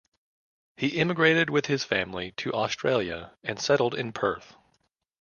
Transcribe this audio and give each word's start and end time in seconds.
He 0.77 0.97
immigrated 0.99 1.51
with 1.51 1.67
his 1.67 1.83
family 1.83 2.31
to 2.37 2.51
Australia 2.53 3.37
and 3.43 3.61
settled 3.61 3.93
in 3.93 4.13
Perth. 4.13 4.55